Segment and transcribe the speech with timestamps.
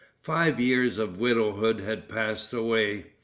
[0.23, 3.11] Five years of widowhood had passed away.